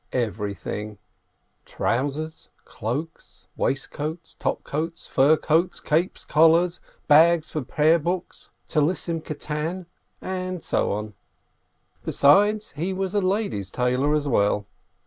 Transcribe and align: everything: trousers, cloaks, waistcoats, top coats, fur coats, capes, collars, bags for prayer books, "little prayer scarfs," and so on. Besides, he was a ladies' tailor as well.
everything: 0.13 0.97
trousers, 1.63 2.49
cloaks, 2.65 3.45
waistcoats, 3.55 4.33
top 4.39 4.63
coats, 4.63 5.05
fur 5.05 5.37
coats, 5.37 5.79
capes, 5.79 6.25
collars, 6.25 6.79
bags 7.07 7.51
for 7.51 7.61
prayer 7.61 7.99
books, 7.99 8.49
"little 8.75 8.81
prayer 8.81 8.95
scarfs," 9.23 9.85
and 10.19 10.63
so 10.63 10.91
on. 10.91 11.13
Besides, 12.03 12.71
he 12.71 12.93
was 12.93 13.13
a 13.13 13.21
ladies' 13.21 13.69
tailor 13.69 14.15
as 14.15 14.27
well. 14.27 14.65